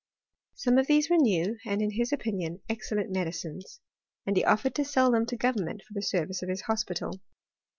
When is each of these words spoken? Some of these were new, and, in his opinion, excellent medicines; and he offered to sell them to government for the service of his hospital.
Some 0.55 0.79
of 0.79 0.87
these 0.87 1.11
were 1.11 1.15
new, 1.17 1.59
and, 1.63 1.79
in 1.79 1.91
his 1.91 2.11
opinion, 2.11 2.63
excellent 2.67 3.11
medicines; 3.11 3.81
and 4.25 4.35
he 4.35 4.43
offered 4.43 4.73
to 4.73 4.83
sell 4.83 5.11
them 5.11 5.27
to 5.27 5.35
government 5.37 5.83
for 5.83 5.93
the 5.93 6.01
service 6.01 6.41
of 6.41 6.49
his 6.49 6.61
hospital. 6.61 7.21